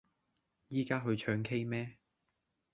[0.69, 1.99] 依家去唱 k 咩